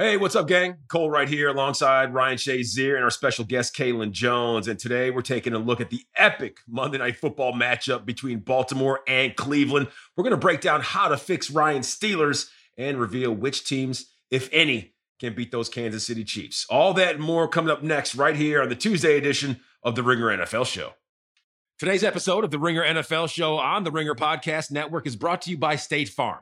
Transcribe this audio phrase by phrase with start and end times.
[0.00, 0.78] Hey, what's up, gang?
[0.88, 4.66] Cole right here alongside Ryan Shazier and our special guest, Kaelen Jones.
[4.66, 9.00] And today we're taking a look at the epic Monday Night Football matchup between Baltimore
[9.06, 9.88] and Cleveland.
[10.16, 14.48] We're going to break down how to fix Ryan's Steelers and reveal which teams, if
[14.54, 16.64] any, can beat those Kansas City Chiefs.
[16.70, 20.02] All that and more coming up next, right here on the Tuesday edition of the
[20.02, 20.94] Ringer NFL Show.
[21.78, 25.50] Today's episode of the Ringer NFL Show on the Ringer Podcast Network is brought to
[25.50, 26.38] you by State Farm.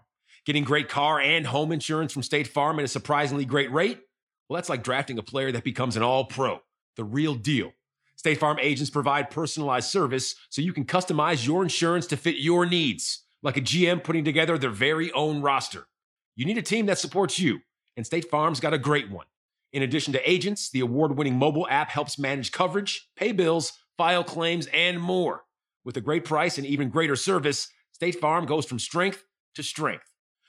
[0.48, 4.00] Getting great car and home insurance from State Farm at a surprisingly great rate?
[4.48, 6.60] Well, that's like drafting a player that becomes an all pro,
[6.96, 7.73] the real deal.
[8.16, 12.64] State Farm agents provide personalized service so you can customize your insurance to fit your
[12.64, 15.87] needs, like a GM putting together their very own roster.
[16.34, 17.59] You need a team that supports you,
[17.98, 19.26] and State Farm's got a great one.
[19.74, 24.24] In addition to agents, the award winning mobile app helps manage coverage, pay bills, file
[24.24, 25.45] claims, and more.
[25.84, 30.10] With a great price and even greater service, State Farm goes from strength to strength.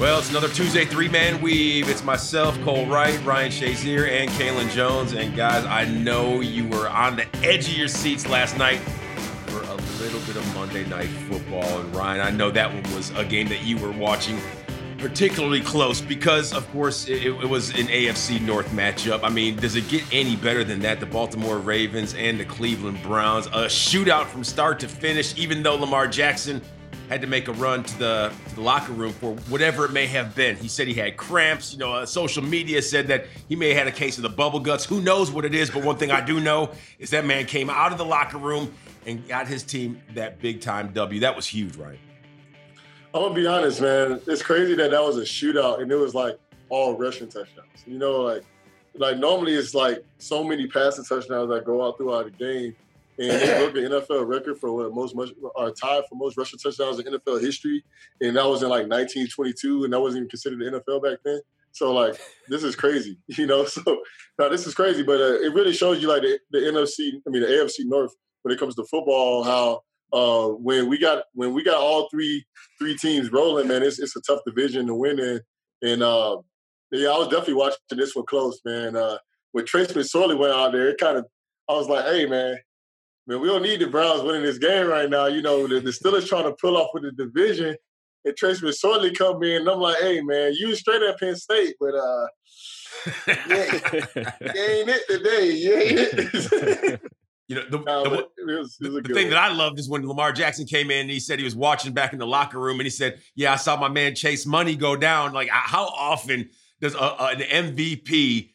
[0.00, 1.88] Well, it's another Tuesday three man weave.
[1.88, 5.12] It's myself, Cole Wright, Ryan Shazier, and Kaelen Jones.
[5.12, 8.80] And guys, I know you were on the edge of your seats last night
[9.46, 11.80] for a little bit of Monday Night Football.
[11.80, 14.38] And Ryan, I know that one was a game that you were watching
[14.98, 19.20] particularly close because, of course, it, it, was an AFC North matchup.
[19.22, 20.98] I mean, does it get any better than that?
[20.98, 25.76] The Baltimore Ravens and the Cleveland Browns, a shootout from start to finish, even though
[25.76, 26.62] Lamar Jackson
[27.08, 30.06] had to make a run to the, to the locker room for whatever it may
[30.06, 30.56] have been.
[30.56, 31.72] He said he had cramps.
[31.72, 34.28] You know, uh, social media said that he may have had a case of the
[34.28, 34.84] bubble guts.
[34.84, 35.70] Who knows what it is?
[35.70, 38.72] But one thing I do know is that man came out of the locker room
[39.06, 41.20] and got his team that big time W.
[41.20, 41.98] That was huge, right?
[43.14, 44.20] I'm gonna be honest, man.
[44.26, 46.38] It's crazy that that was a shootout and it was like
[46.68, 47.68] all rushing touchdowns.
[47.86, 48.42] You know, like
[48.96, 52.74] like normally it's like so many passing touchdowns that go out throughout the game
[53.18, 56.58] and they broke the NFL record for what most much are tied for most rushing
[56.58, 57.84] touchdowns in NFL history,
[58.20, 61.40] and that was in like 1922, and that wasn't even considered the NFL back then.
[61.72, 63.64] So like this is crazy, you know.
[63.64, 63.82] So
[64.38, 67.30] now this is crazy, but uh, it really shows you like the, the NFC, I
[67.30, 69.80] mean the AFC North when it comes to football, how
[70.12, 72.44] uh, when we got when we got all three
[72.78, 75.40] three teams rolling, man, it's it's a tough division to win in.
[75.82, 76.38] And uh,
[76.92, 78.96] yeah, I was definitely watching this one close, man.
[78.96, 79.18] Uh,
[79.52, 81.26] when Trace McSorley went out there, it kind of
[81.68, 82.58] I was like, hey, man,
[83.26, 85.26] man, we don't need the Browns winning this game right now.
[85.26, 87.76] You know, the, the Steelers trying to pull off with the division.
[88.26, 91.74] And Trace McSorley come in, and I'm like, hey, man, you straight at Penn State,
[91.78, 92.26] but uh,
[93.26, 95.50] yeah, you ain't it today.
[95.50, 97.00] You ain't it.
[97.46, 99.30] You know, the, no, the, it was, it was the thing one.
[99.30, 101.92] that I loved is when Lamar Jackson came in and he said he was watching
[101.92, 104.76] back in the locker room and he said, Yeah, I saw my man Chase Money
[104.76, 105.34] go down.
[105.34, 106.48] Like, how often
[106.80, 108.54] does a, a, an MVP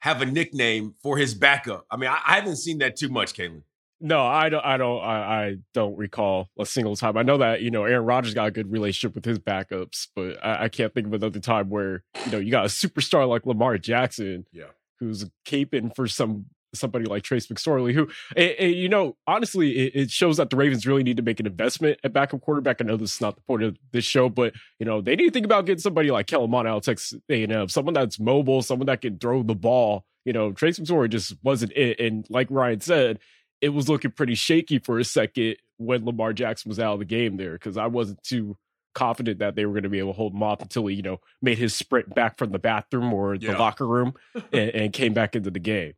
[0.00, 1.86] have a nickname for his backup?
[1.90, 3.62] I mean, I, I haven't seen that too much, Caitlin.
[4.00, 4.64] No, I don't.
[4.64, 5.00] I don't.
[5.00, 7.16] I, I, don't recall a single time.
[7.16, 10.44] I know that you know Aaron Rodgers got a good relationship with his backups, but
[10.44, 13.46] I, I can't think of another time where you know you got a superstar like
[13.46, 14.64] Lamar Jackson, yeah,
[15.00, 19.92] who's caping for some somebody like Trace McSorley, who, it, it, you know, honestly, it,
[19.94, 22.80] it, shows that the Ravens really need to make an investment at backup quarterback.
[22.80, 25.26] I know this is not the point of this show, but you know they need
[25.26, 28.62] to think about getting somebody like Kellen Mond out of Texas A&M, someone that's mobile,
[28.62, 30.04] someone that can throw the ball.
[30.24, 33.20] You know, Trace McSorley just wasn't it, and like Ryan said,
[33.60, 37.04] it was looking pretty shaky for a second when Lamar Jackson was out of the
[37.04, 38.56] game there because I wasn't too
[38.94, 41.02] confident that they were going to be able to hold him off until he, you
[41.02, 43.58] know, made his sprint back from the bathroom or the yeah.
[43.58, 44.14] locker room
[44.52, 45.92] and, and, came back into the game.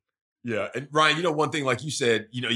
[0.44, 2.50] Yeah, and Ryan, you know one thing, like you said, you know,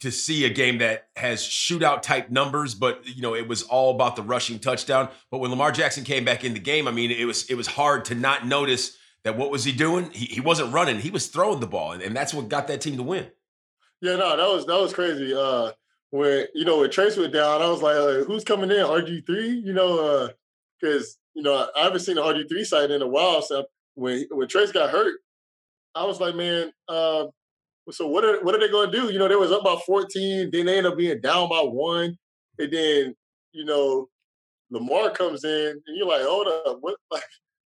[0.00, 3.94] to see a game that has shootout type numbers, but you know, it was all
[3.94, 5.08] about the rushing touchdown.
[5.30, 7.66] But when Lamar Jackson came back in the game, I mean, it was it was
[7.68, 10.10] hard to not notice that what was he doing?
[10.12, 12.80] He, he wasn't running, he was throwing the ball, and, and that's what got that
[12.80, 13.30] team to win.
[14.00, 15.34] Yeah, no, that was that was crazy.
[15.34, 15.72] Uh,
[16.10, 18.76] when you know when Trace went down, I was like, uh, "Who's coming in?
[18.78, 20.30] RG three, You know,
[20.80, 23.42] because uh, you know I haven't seen the RG three side in a while.
[23.42, 23.64] So
[23.94, 25.16] when when Trace got hurt,
[25.94, 27.26] I was like, "Man, uh,
[27.90, 29.76] so what are what are they going to do?" You know, they was up by
[29.86, 32.16] fourteen, then they end up being down by one,
[32.58, 33.14] and then
[33.52, 34.08] you know
[34.70, 37.24] Lamar comes in, and you're like, "Hold up, what like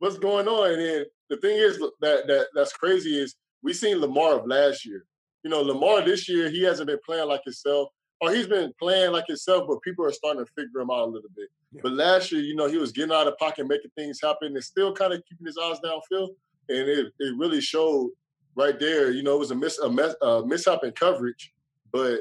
[0.01, 4.01] what's going on?" And then the thing is that that that's crazy is we seen
[4.01, 5.05] Lamar of last year
[5.43, 7.89] you know, Lamar this year, he hasn't been playing like himself,
[8.21, 11.11] or he's been playing like himself, but people are starting to figure him out a
[11.11, 11.49] little bit.
[11.73, 11.81] Yeah.
[11.83, 14.65] But last year, you know, he was getting out of pocket, making things happen, and
[14.65, 16.31] still kind of keeping his eyes downfield.
[16.69, 18.11] And it, it really showed
[18.55, 19.11] right there.
[19.11, 21.53] You know, it was a miss a, mess, a mishap in coverage,
[21.93, 22.21] but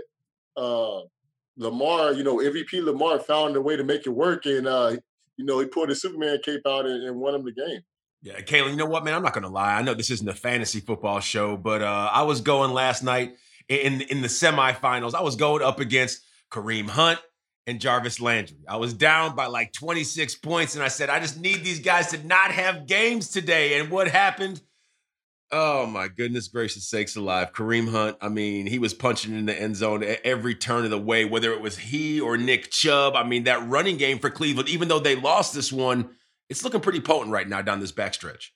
[0.56, 1.02] uh,
[1.58, 4.96] Lamar, you know, MVP Lamar found a way to make it work, and uh,
[5.38, 7.82] you know, he pulled his Superman cape out and, and won him the game.
[8.22, 9.14] Yeah, Kaelen, you know what, man?
[9.14, 9.76] I'm not gonna lie.
[9.76, 13.36] I know this isn't a fantasy football show, but uh, I was going last night
[13.70, 15.14] in in the semifinals.
[15.14, 16.22] I was going up against
[16.52, 17.20] Kareem Hunt
[17.66, 18.58] and Jarvis Landry.
[18.68, 22.08] I was down by like 26 points, and I said, I just need these guys
[22.12, 23.80] to not have games today.
[23.80, 24.62] And what happened?
[25.52, 27.54] Oh my goodness gracious sakes alive.
[27.54, 31.00] Kareem Hunt, I mean, he was punching in the end zone every turn of the
[31.00, 33.16] way, whether it was he or Nick Chubb.
[33.16, 36.10] I mean, that running game for Cleveland, even though they lost this one,
[36.50, 38.48] it's looking pretty potent right now down this backstretch.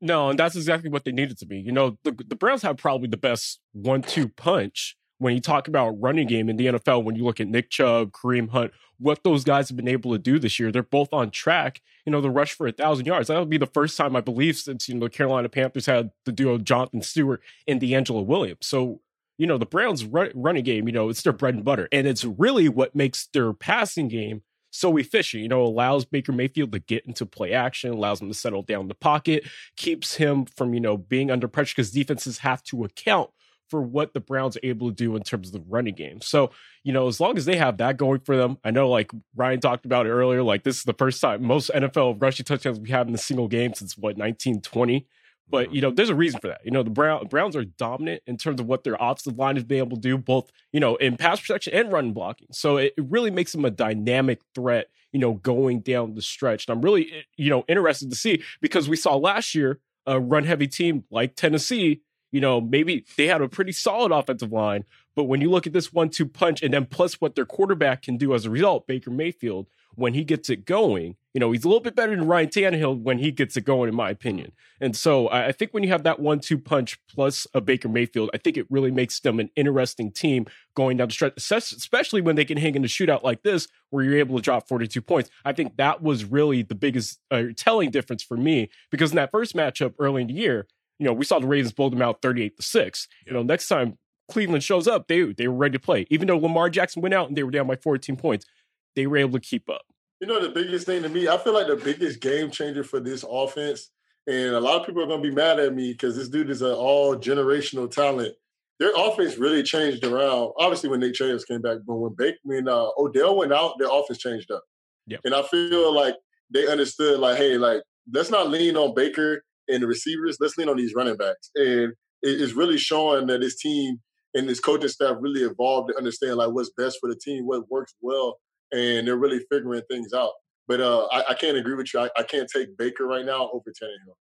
[0.00, 1.58] No, and that's exactly what they needed to be.
[1.58, 6.00] You know, the, the Browns have probably the best one-two punch when you talk about
[6.00, 7.02] running game in the NFL.
[7.02, 10.18] When you look at Nick Chubb, Kareem Hunt, what those guys have been able to
[10.18, 11.80] do this year, they're both on track.
[12.04, 13.28] You know, the rush for a thousand yards.
[13.28, 16.10] That would be the first time I believe since you know the Carolina Panthers had
[16.24, 18.66] the duo Jonathan Stewart and DeAngelo Williams.
[18.66, 19.00] So
[19.36, 22.24] you know the Browns' running game, you know, it's their bread and butter, and it's
[22.24, 24.42] really what makes their passing game
[24.78, 25.42] so efficient.
[25.42, 28.88] You know, allows Baker Mayfield to get into play action, allows him to settle down
[28.88, 29.44] the pocket,
[29.76, 33.30] keeps him from, you know, being under pressure because defenses have to account
[33.68, 36.20] for what the Browns are able to do in terms of the running game.
[36.20, 36.50] So,
[36.84, 39.60] you know, as long as they have that going for them, I know like Ryan
[39.60, 42.90] talked about it earlier, like this is the first time most NFL rushing touchdowns we
[42.90, 45.06] have in a single game since what 1920.
[45.50, 46.60] But you know, there's a reason for that.
[46.64, 49.64] You know, the Brown, Browns are dominant in terms of what their offensive line has
[49.64, 52.48] been able to do, both you know in pass protection and run blocking.
[52.52, 54.88] So it, it really makes them a dynamic threat.
[55.12, 56.68] You know, going down the stretch.
[56.68, 60.20] And I'm really eh, you know interested to see because we saw last year a
[60.20, 62.02] run heavy team like Tennessee.
[62.30, 64.84] You know, maybe they had a pretty solid offensive line,
[65.18, 68.18] but when you look at this one-two punch and then plus what their quarterback can
[68.18, 69.66] do as a result, Baker Mayfield,
[69.96, 73.02] when he gets it going, you know, he's a little bit better than Ryan Tannehill
[73.02, 74.52] when he gets it going, in my opinion.
[74.80, 78.30] And so I think when you have that one two punch plus a Baker Mayfield,
[78.32, 82.36] I think it really makes them an interesting team going down the stretch, especially when
[82.36, 85.30] they can hang in a shootout like this where you're able to drop 42 points.
[85.44, 89.32] I think that was really the biggest uh, telling difference for me because in that
[89.32, 90.68] first matchup early in the year,
[91.00, 93.08] you know, we saw the Ravens blow them out 38 to 6.
[93.26, 93.98] You know, next time
[94.30, 96.06] Cleveland shows up, they they were ready to play.
[96.10, 98.46] Even though Lamar Jackson went out and they were down by 14 points,
[98.94, 99.82] they were able to keep up.
[100.20, 103.00] You know, the biggest thing to me, I feel like the biggest game changer for
[103.00, 103.90] this offense,
[104.26, 106.50] and a lot of people are going to be mad at me because this dude
[106.50, 108.34] is an all generational talent.
[108.80, 110.52] Their offense really changed around.
[110.58, 113.88] Obviously, when Nick Chase came back, but when Baker, when uh, Odell went out, their
[113.90, 114.62] offense changed up.
[115.06, 115.20] Yep.
[115.24, 116.14] And I feel like
[116.52, 117.82] they understood, like, hey, like
[118.12, 120.38] let's not lean on Baker and the receivers.
[120.40, 121.50] Let's lean on these running backs.
[121.54, 121.92] And
[122.22, 124.00] it's really showing that this team
[124.34, 127.70] and this coaching staff really evolved to understand like what's best for the team, what
[127.70, 128.38] works well
[128.72, 130.32] and they're really figuring things out.
[130.66, 132.00] But uh, I, I, can't agree with you.
[132.00, 134.16] I, I, can't take Baker right now over Tannehill.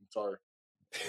[0.00, 0.36] I'm sorry.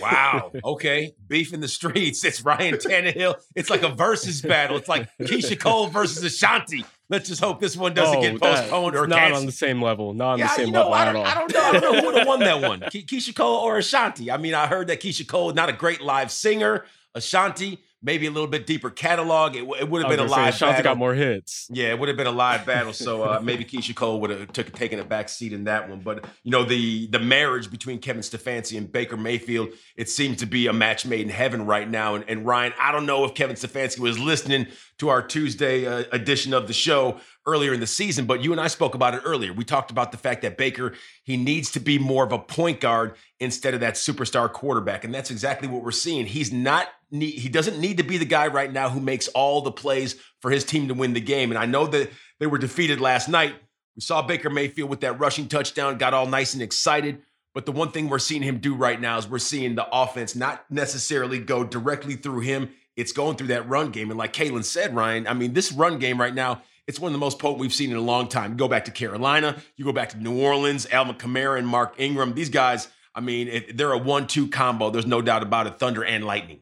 [0.01, 0.51] Wow.
[0.63, 1.13] Okay.
[1.27, 2.23] Beef in the streets.
[2.23, 3.35] It's Ryan Tannehill.
[3.55, 4.77] It's like a versus battle.
[4.77, 6.85] It's like Keyshia Cole versus Ashanti.
[7.09, 9.41] Let's just hope this one doesn't oh, get postponed or not canceled.
[9.41, 10.13] on the same level.
[10.13, 11.25] Not on yeah, the same you know, level I at all.
[11.25, 11.59] I don't know.
[11.59, 12.79] I don't know who would have won that one.
[12.79, 14.31] Ke- Keyshia Cole or Ashanti.
[14.31, 16.85] I mean, I heard that Keyshia Cole not a great live singer.
[17.13, 19.55] Ashanti maybe a little bit deeper catalog.
[19.55, 20.55] It, it would have been a live.
[20.55, 20.83] Say, battle.
[20.83, 21.67] got more hits.
[21.71, 22.93] Yeah, it would have been a live battle.
[22.93, 25.99] So uh, maybe Keyshia Cole would have took taken a back seat in that one.
[25.99, 30.45] But you know the the marriage between Kevin Stefanski and Baker Mayfield, it seems to
[30.45, 32.15] be a match made in heaven right now.
[32.15, 34.67] And, and Ryan, I don't know if Kevin Stefanski was listening
[34.97, 38.61] to our Tuesday uh, edition of the show earlier in the season, but you and
[38.61, 39.53] I spoke about it earlier.
[39.53, 42.79] We talked about the fact that Baker, he needs to be more of a point
[42.79, 45.03] guard instead of that superstar quarterback.
[45.03, 46.25] And that's exactly what we're seeing.
[46.25, 46.87] He's not
[47.19, 50.49] he doesn't need to be the guy right now who makes all the plays for
[50.49, 51.51] his team to win the game.
[51.51, 52.09] And I know that
[52.39, 53.53] they were defeated last night.
[53.95, 57.21] We saw Baker Mayfield with that rushing touchdown, got all nice and excited.
[57.53, 60.35] But the one thing we're seeing him do right now is we're seeing the offense
[60.35, 62.71] not necessarily go directly through him.
[62.95, 64.09] It's going through that run game.
[64.09, 67.13] And like Kaelen said, Ryan, I mean, this run game right now, it's one of
[67.13, 68.51] the most potent we've seen in a long time.
[68.51, 71.95] You go back to Carolina, you go back to New Orleans, Alvin Kamara and Mark
[71.97, 72.33] Ingram.
[72.33, 74.89] These guys, I mean, it, they're a one-two combo.
[74.89, 75.79] There's no doubt about it.
[75.79, 76.61] Thunder and lightning.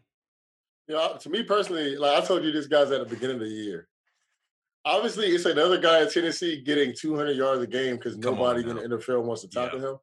[0.87, 3.47] Yeah, to me personally, like I told you, this guy's at the beginning of the
[3.47, 3.87] year.
[4.83, 8.81] Obviously, it's another guy in Tennessee getting 200 yards a game because nobody in the
[8.81, 9.89] NFL wants to tackle yeah.
[9.89, 9.97] him.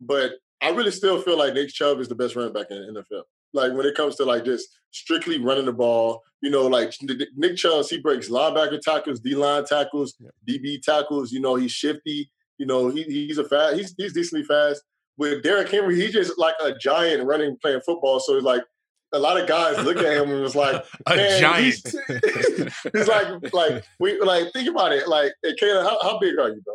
[0.00, 3.00] But I really still feel like Nick Chubb is the best running back in the
[3.00, 3.22] NFL.
[3.54, 6.94] Like when it comes to like just strictly running the ball, you know, like
[7.36, 10.14] Nick Chubb, he breaks linebacker tackles, D line tackles,
[10.48, 11.32] DB tackles.
[11.32, 12.30] You know, he's shifty.
[12.58, 13.76] You know, he, he's a fast.
[13.76, 14.82] He's he's decently fast.
[15.16, 18.20] With Derrick Henry, he's just like a giant running playing football.
[18.20, 18.62] So it's like
[19.12, 21.64] a lot of guys look at him and was like, a giant.
[21.64, 21.82] He's,
[22.92, 25.08] he's, like, like we like think about it.
[25.08, 26.74] Like, hey, Kayla, how, how big are you, bro?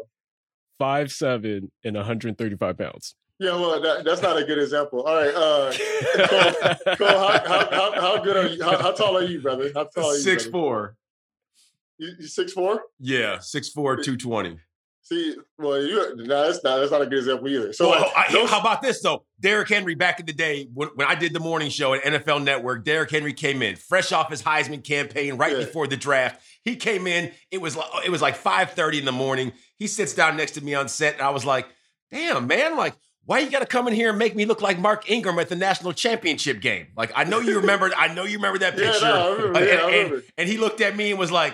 [0.80, 3.16] Five seven and 135 pounds.
[3.40, 5.04] Yeah, well, that, that's not a good example.
[5.04, 5.72] All right, uh,
[6.28, 8.62] Cole, Cole how, how, how, how, good are you?
[8.62, 9.72] How, how, tall are you, brother?
[9.74, 10.20] How tall are you?
[10.20, 10.52] Six brother?
[10.52, 10.96] four.
[11.98, 12.84] You, you six four?
[13.00, 14.58] Yeah, six four, two twenty.
[15.10, 17.74] See, well, you no, that's not that's not a good example either.
[17.74, 19.24] So, well, like, I, how about this though?
[19.40, 22.44] Derrick Henry back in the day when, when I did the morning show at NFL
[22.44, 25.60] Network, Derrick Henry came in fresh off his Heisman campaign right yeah.
[25.60, 26.42] before the draft.
[26.64, 27.32] He came in.
[27.50, 29.54] It was it was like five thirty in the morning.
[29.78, 31.68] He sits down next to me on set, and I was like,
[32.12, 32.78] "Damn, man!
[32.78, 32.94] Like,
[33.30, 35.50] why you got to come in here and make me look like Mark Ingram at
[35.50, 36.88] the national championship game?
[36.98, 37.92] Like, I know you remember.
[37.96, 38.90] I know you remember that picture.
[39.02, 40.16] Yeah, no, remember, uh, yeah, and, remember.
[40.16, 41.54] And, and he looked at me and was like."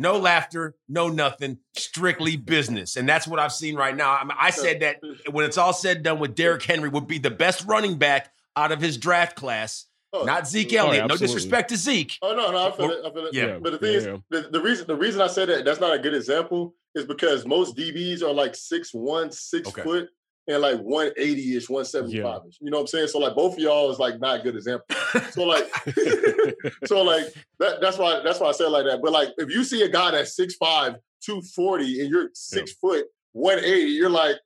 [0.00, 2.94] no laughter, no nothing, strictly business.
[2.96, 4.12] And that's what I've seen right now.
[4.12, 5.00] I, mean, I said that
[5.32, 8.32] when it's all said and done with Derrick Henry would be the best running back
[8.54, 9.86] out of his draft class.
[10.12, 11.04] Oh, not Zeke oh, Elliott.
[11.04, 12.16] Oh, no disrespect to Zeke.
[12.22, 13.04] Oh no, no, I feel it.
[13.04, 13.34] I feel it.
[13.34, 13.58] Yeah.
[13.60, 14.16] But the thing yeah, is, yeah.
[14.30, 17.44] the, the, reason the reason I said that that's not a good example is because
[17.44, 19.82] most DBs are like six one, six Okay.
[19.82, 20.08] foot,
[20.48, 22.58] and like one eighty ish, one seventy five ish.
[22.60, 23.08] You know what I'm saying?
[23.08, 24.86] So like both of y'all is like not a good example.
[25.30, 25.64] So like,
[26.86, 27.26] so like
[27.58, 29.00] that, that's why that's why I said like that.
[29.02, 33.58] But like if you see a guy that's 6'5", 240 and you're six foot, one
[33.58, 34.36] eighty, you're like.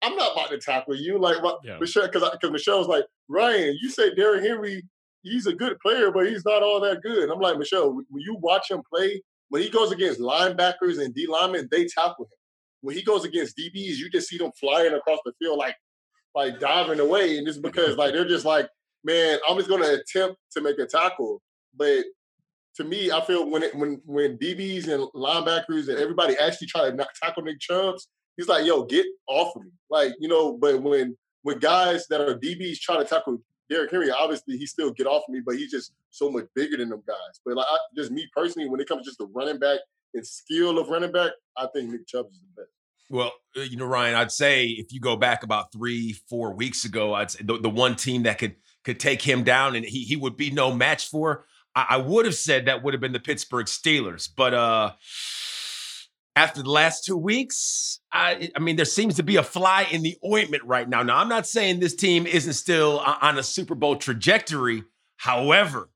[0.00, 1.76] I'm not about to tackle you, like Yeah.
[1.80, 4.84] Michelle, because because Michelle was like, Ryan, you say Derrick Henry
[5.22, 7.24] he's a good player, but he's not all that good.
[7.24, 11.14] And I'm like, Michelle, when you watch him play, when he goes against linebackers and
[11.14, 12.37] D linemen, they tackle him.
[12.80, 15.74] When he goes against DBs, you just see them flying across the field like
[16.34, 17.38] like diving away.
[17.38, 18.68] And it's because like they're just like,
[19.04, 21.42] man, I'm just gonna attempt to make a tackle.
[21.74, 22.04] But
[22.76, 26.88] to me, I feel when it when when DBs and linebackers and everybody actually try
[26.88, 29.70] to not tackle Nick Chubbs, he's like, yo, get off of me.
[29.90, 34.10] Like, you know, but when when guys that are DBs try to tackle Derrick Henry,
[34.10, 37.02] obviously he still get off of me, but he's just so much bigger than them
[37.06, 37.40] guys.
[37.44, 39.80] But like I, just me personally, when it comes to just the running back
[40.14, 42.70] and skill of running back, I think Nick Chubb is the best.
[43.10, 46.84] Well, uh, you know, Ryan, I'd say if you go back about three, four weeks
[46.84, 50.04] ago, I'd say the, the one team that could could take him down and he
[50.04, 51.46] he would be no match for.
[51.74, 54.92] I, I would have said that would have been the Pittsburgh Steelers, but uh
[56.38, 60.02] after the last two weeks, I, I mean, there seems to be a fly in
[60.02, 61.02] the ointment right now.
[61.02, 64.84] Now, I'm not saying this team isn't still on a Super Bowl trajectory.
[65.16, 65.90] However,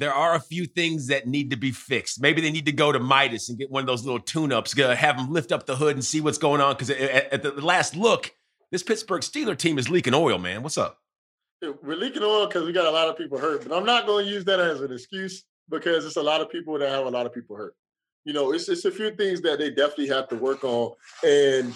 [0.00, 2.22] there are a few things that need to be fixed.
[2.22, 4.94] Maybe they need to go to Midas and get one of those little tune-ups, go-
[4.94, 6.72] have them lift up the hood and see what's going on.
[6.72, 8.32] Because at, at the last look,
[8.72, 10.62] this Pittsburgh Steeler team is leaking oil, man.
[10.62, 10.98] What's up?
[11.60, 14.24] We're leaking oil because we got a lot of people hurt, but I'm not going
[14.24, 17.10] to use that as an excuse because it's a lot of people that have a
[17.10, 17.74] lot of people hurt.
[18.24, 20.92] You know, it's it's a few things that they definitely have to work on,
[21.22, 21.74] and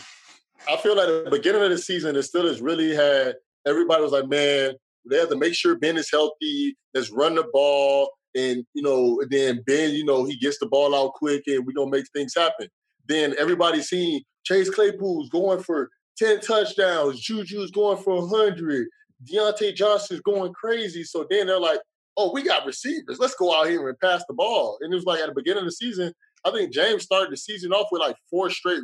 [0.66, 4.28] I feel like the beginning of the season, the Steelers really had everybody was like,
[4.28, 4.75] man,
[5.11, 6.76] they have to make sure Ben is healthy.
[6.94, 10.94] Let's run the ball, and you know, then Ben, you know, he gets the ball
[10.94, 12.68] out quick, and we gonna make things happen.
[13.06, 18.88] Then everybody's seeing Chase Claypool's going for ten touchdowns, Juju's going for hundred,
[19.30, 21.04] Diontae Johnson's going crazy.
[21.04, 21.80] So then they're like,
[22.16, 23.18] oh, we got receivers.
[23.18, 24.78] Let's go out here and pass the ball.
[24.80, 26.12] And it was like at the beginning of the season,
[26.44, 28.82] I think James started the season off with like four straight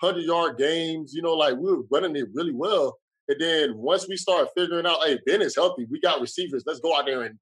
[0.00, 1.12] hundred yard games.
[1.14, 2.96] You know, like we were running it really well.
[3.28, 5.86] And then once we start figuring out, hey, Ben is healthy.
[5.90, 6.64] We got receivers.
[6.66, 7.38] Let's go out there and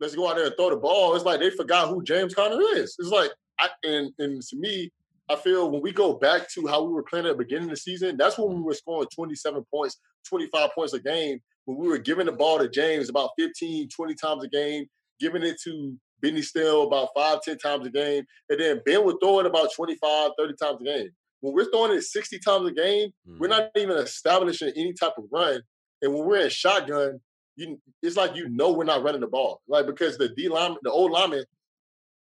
[0.00, 1.14] let's go out there and throw the ball.
[1.14, 2.96] It's like they forgot who James Conner is.
[2.98, 4.90] It's like, I, and and to me,
[5.30, 7.70] I feel when we go back to how we were playing at the beginning of
[7.70, 11.40] the season, that's when we were scoring 27 points, 25 points a game.
[11.64, 14.84] When we were giving the ball to James about 15, 20 times a game,
[15.18, 18.24] giving it to Benny Snell about five, 10 times a game.
[18.50, 21.10] And then Ben would throw it about 25, 30 times a game.
[21.44, 23.64] When we're throwing it 60 times a game, we're mm-hmm.
[23.64, 25.60] not even establishing any type of run.
[26.00, 27.20] And when we're in shotgun,
[27.56, 29.60] you it's like you know we're not running the ball.
[29.68, 31.44] Like because the D lineman, the old lineman,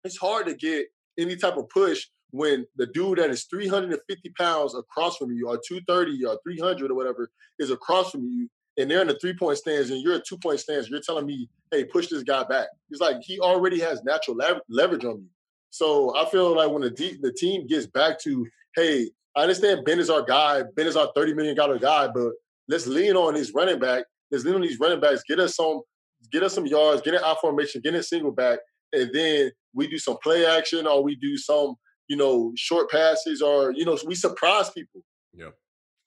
[0.04, 0.86] it's hard to get
[1.18, 5.60] any type of push when the dude that is 350 pounds across from you, or
[5.68, 8.48] 230 or 300 or whatever, is across from you,
[8.78, 10.88] and they're in the three point stands, and you're a two point stance.
[10.88, 12.68] You're telling me, hey, push this guy back.
[12.88, 15.28] He's like he already has natural lev- leverage on you.
[15.68, 18.46] So I feel like when the the team gets back to,
[18.76, 22.32] hey, I understand Ben is our guy, Ben is our 30 million dollar guy, but
[22.68, 24.04] let's lean on these running back.
[24.30, 25.22] Let's lean on these running backs.
[25.28, 25.80] Get us some,
[26.32, 27.02] get us some yards.
[27.02, 27.80] Get an out formation.
[27.82, 28.58] Get a single back,
[28.92, 31.74] and then we do some play action or we do some,
[32.08, 35.02] you know, short passes or you know, we surprise people.
[35.32, 35.50] Yeah.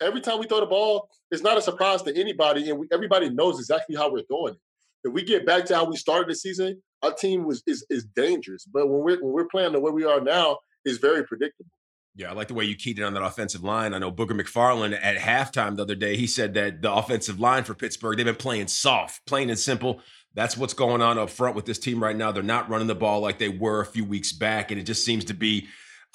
[0.02, 3.30] Every time we throw the ball, it's not a surprise to anybody, and we, everybody
[3.30, 4.60] knows exactly how we're doing it.
[5.06, 8.06] If we get back to how we started the season, our team was is is
[8.16, 8.66] dangerous.
[8.66, 11.72] But when we're when we're playing the way we are now, it's very predictable.
[12.16, 13.94] Yeah, I like the way you keyed in on that offensive line.
[13.94, 17.64] I know Booger McFarland at halftime the other day, he said that the offensive line
[17.64, 20.00] for Pittsburgh, they've been playing soft, plain and simple.
[20.36, 22.32] That's what's going on up front with this team right now.
[22.32, 25.04] They're not running the ball like they were a few weeks back, and it just
[25.04, 25.68] seems to be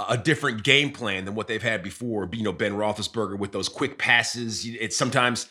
[0.08, 2.28] a different game plan than what they've had before.
[2.32, 4.64] You know, Ben Roethlisberger with those quick passes.
[4.64, 5.48] It's sometimes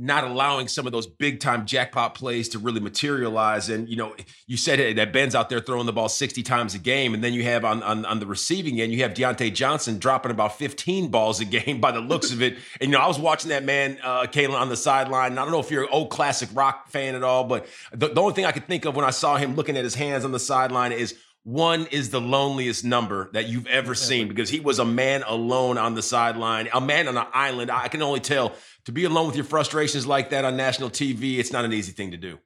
[0.00, 3.68] not allowing some of those big time jackpot plays to really materialize.
[3.68, 4.14] And you know,
[4.46, 7.32] you said that Ben's out there throwing the ball 60 times a game, and then
[7.32, 11.08] you have on on, on the receiving end, you have Diontae Johnson dropping about 15
[11.08, 12.56] balls a game by the looks of it.
[12.80, 15.32] And you know, I was watching that man, uh, Kaelen, on the sideline.
[15.32, 18.08] And I don't know if you're an old classic rock fan at all, but the,
[18.08, 20.24] the only thing I could think of when I saw him looking at his hands
[20.24, 24.60] on the sideline is one is the loneliest number that you've ever seen because he
[24.60, 27.70] was a man alone on the sideline, a man on an island.
[27.70, 28.52] I can only tell
[28.84, 31.92] to be alone with your frustrations like that on national TV, it's not an easy
[31.92, 32.38] thing to do.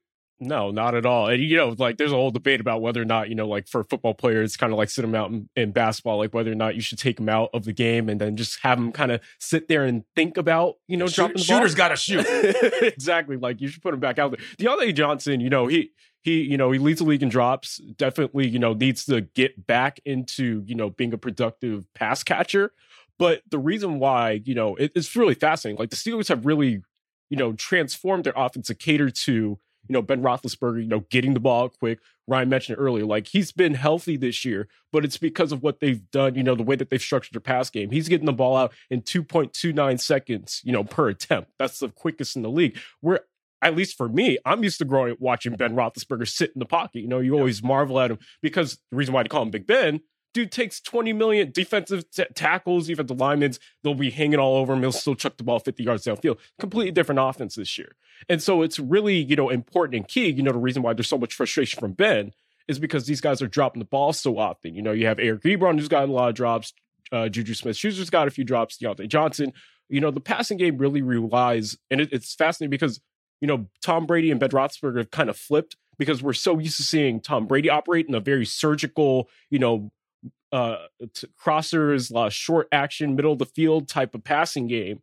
[0.43, 1.29] No, not at all.
[1.29, 3.69] And you know, like there's a whole debate about whether or not, you know, like
[3.69, 6.57] for football players, kind of like sit them out in, in, basketball, like whether or
[6.57, 9.13] not you should take them out of the game and then just have them kind
[9.13, 11.77] of sit there and think about, you know, Shoot, dropping the Shooters ball.
[11.77, 12.27] got to shoot.
[12.83, 13.37] exactly.
[13.37, 14.45] Like you should put him back out there.
[14.59, 17.79] Diontae Johnson, you know, he he, you know, he leads the league in drops.
[17.79, 22.73] Definitely, you know, needs to get back into, you know, being a productive pass catcher.
[23.19, 25.79] But the reason why, you know, it, it's really fascinating.
[25.79, 26.83] Like the Steelers have really,
[27.31, 29.59] you know, transformed their offense to cater to,
[29.93, 31.99] you know, Ben Roethlisberger, you know, getting the ball quick.
[32.27, 35.81] Ryan mentioned it earlier, like he's been healthy this year, but it's because of what
[35.81, 37.91] they've done, you know, the way that they've structured their pass game.
[37.91, 41.51] He's getting the ball out in 2.29 seconds, you know, per attempt.
[41.59, 42.79] That's the quickest in the league.
[43.01, 43.21] Where
[43.61, 47.01] at least for me, I'm used to growing watching Ben Roethlisberger sit in the pocket.
[47.01, 49.67] You know, you always marvel at him because the reason why they call him Big
[49.67, 50.01] Ben
[50.33, 54.73] dude takes 20 million defensive t- tackles, even the linemen, they'll be hanging all over
[54.73, 54.81] him.
[54.81, 56.39] He'll still chuck the ball 50 yards downfield.
[56.59, 57.97] Completely different offense this year.
[58.29, 60.29] And so it's really, you know, important and key.
[60.31, 62.33] You know, the reason why there's so much frustration from Ben
[62.69, 64.75] is because these guys are dropping the ball so often.
[64.75, 66.73] You know, you have Eric Ebron, who's got a lot of drops,
[67.11, 69.53] uh, Juju Smith Schuster's got a few drops, Diontae Johnson.
[69.89, 73.01] You know, the passing game really relies, and it, it's fascinating because,
[73.41, 76.79] you know, Tom Brady and Ben Roethlisberger have kind of flipped because we're so used
[76.79, 79.93] to seeing Tom Brady operate in a very surgical, you know,
[80.53, 80.77] uh,
[81.43, 85.01] crossers, uh, short action, middle of the field type of passing game.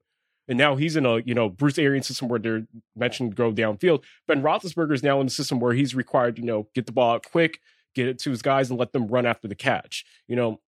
[0.48, 3.52] And now he's in a you know Bruce Arians system where they're mentioned to go
[3.52, 4.04] downfield.
[4.28, 7.16] Ben Roethlisberger is now in the system where he's required you know get the ball
[7.16, 7.60] out quick,
[7.94, 10.06] get it to his guys, and let them run after the catch.
[10.28, 10.60] You know,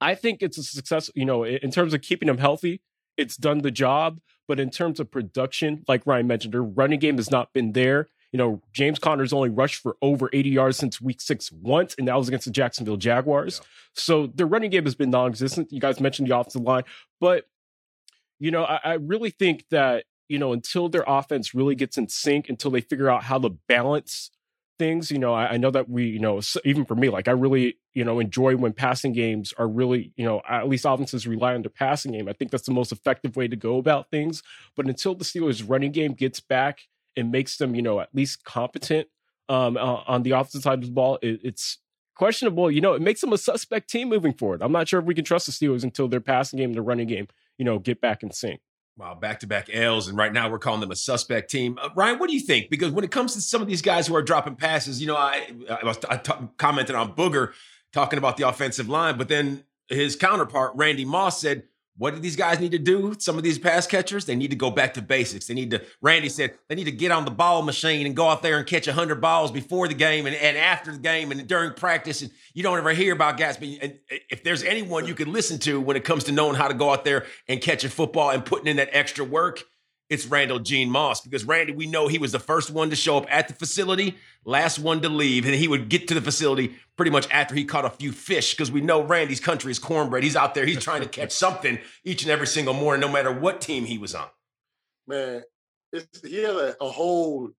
[0.00, 1.10] I think it's a success.
[1.14, 2.82] You know, in terms of keeping him healthy,
[3.16, 4.20] it's done the job.
[4.46, 8.08] But in terms of production, like Ryan mentioned, their running game has not been there.
[8.32, 12.08] You know, James Conner's only rushed for over 80 yards since week six once, and
[12.08, 13.60] that was against the Jacksonville Jaguars.
[13.60, 13.68] Yeah.
[13.94, 15.72] So their running game has been non existent.
[15.72, 16.84] You guys mentioned the offensive line,
[17.20, 17.46] but,
[18.38, 22.08] you know, I, I really think that, you know, until their offense really gets in
[22.08, 24.30] sync, until they figure out how to balance
[24.78, 27.32] things, you know, I, I know that we, you know, even for me, like I
[27.32, 31.54] really, you know, enjoy when passing games are really, you know, at least offenses rely
[31.54, 32.28] on their passing game.
[32.28, 34.42] I think that's the most effective way to go about things.
[34.76, 36.82] But until the Steelers' running game gets back,
[37.18, 39.08] it makes them, you know, at least competent
[39.48, 41.18] um, uh, on the offensive side of the ball.
[41.20, 41.78] It, it's
[42.14, 42.70] questionable.
[42.70, 44.62] You know, it makes them a suspect team moving forward.
[44.62, 47.08] I'm not sure if we can trust the Steelers until their passing game their running
[47.08, 47.26] game,
[47.58, 48.60] you know, get back in sync.
[48.96, 51.78] Wow, back to back L's, and right now we're calling them a suspect team.
[51.80, 52.68] Uh, Ryan, what do you think?
[52.68, 55.16] Because when it comes to some of these guys who are dropping passes, you know,
[55.16, 55.98] I I, was,
[56.56, 57.52] commented on Booger
[57.92, 61.64] talking about the offensive line, but then his counterpart Randy Moss said
[61.98, 63.14] what do these guys need to do?
[63.18, 65.46] Some of these pass catchers, they need to go back to basics.
[65.46, 68.28] They need to, Randy said, they need to get on the ball machine and go
[68.28, 71.46] out there and catch 100 balls before the game and, and after the game and
[71.46, 72.22] during practice.
[72.22, 73.56] And you don't ever hear about guys.
[73.56, 73.68] But
[74.30, 76.90] if there's anyone you can listen to when it comes to knowing how to go
[76.90, 79.64] out there and catch a football and putting in that extra work,
[80.10, 83.18] it's Randall Gene Moss because Randy, we know he was the first one to show
[83.18, 86.74] up at the facility, last one to leave, and he would get to the facility
[86.96, 90.24] pretty much after he caught a few fish because we know Randy's country is cornbread.
[90.24, 93.32] He's out there, he's trying to catch something each and every single morning, no matter
[93.32, 94.28] what team he was on.
[95.06, 95.42] Man,
[95.92, 97.50] he has a, a whole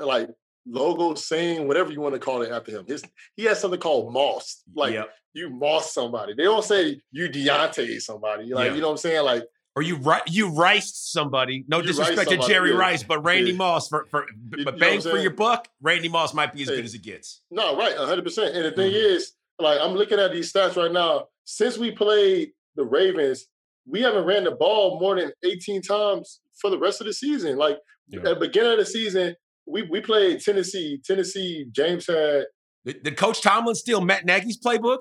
[0.00, 0.30] like
[0.66, 2.84] logo saying whatever you want to call it after him.
[2.86, 3.02] His,
[3.36, 4.62] he has something called Moss.
[4.74, 5.10] Like yep.
[5.32, 6.34] you Moss somebody.
[6.34, 8.52] They don't say you Diontae somebody.
[8.52, 9.24] Like you know what I'm saying?
[9.24, 9.44] Like
[9.78, 11.64] or you you riced somebody.
[11.68, 12.78] No you disrespect to Jerry yeah.
[12.78, 13.58] Rice, but Randy yeah.
[13.58, 14.26] Moss for for
[14.64, 15.68] but bang for your buck.
[15.80, 17.42] Randy Moss might be as good as it gets.
[17.52, 18.56] No, right, hundred percent.
[18.56, 19.14] And the thing mm-hmm.
[19.14, 21.28] is, like I'm looking at these stats right now.
[21.44, 23.46] Since we played the Ravens,
[23.86, 27.56] we haven't ran the ball more than 18 times for the rest of the season.
[27.56, 28.18] Like yeah.
[28.18, 31.00] at the beginning of the season, we we played Tennessee.
[31.04, 32.46] Tennessee, James had.
[32.84, 34.98] Did, did Coach Tomlin steal Matt Nagy's playbook?